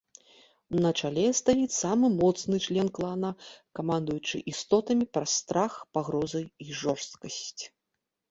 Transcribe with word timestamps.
На 0.83 0.91
чале 0.99 1.25
стаіць 1.39 1.75
самы 1.83 2.07
моцны 2.21 2.55
член 2.69 2.87
клана, 2.97 3.29
камандуючы 3.79 4.37
істотамі 4.51 5.05
праз 5.17 5.37
страх, 5.41 5.73
пагрозы 5.99 6.41
і 6.69 6.79
жорсткасць. 6.81 7.63